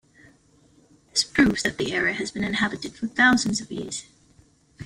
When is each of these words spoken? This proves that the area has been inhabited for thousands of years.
This 1.11 1.23
proves 1.23 1.61
that 1.61 1.77
the 1.77 1.91
area 1.93 2.15
has 2.15 2.31
been 2.31 2.43
inhabited 2.43 2.95
for 2.95 3.05
thousands 3.05 3.61
of 3.61 3.71
years. 3.71 4.05